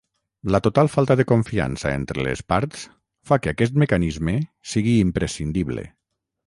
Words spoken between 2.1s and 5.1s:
les parts fa que aquest mecanisme sigui